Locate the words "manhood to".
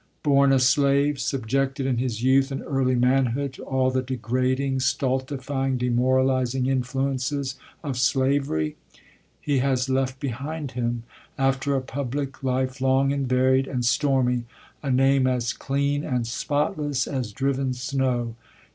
2.95-3.63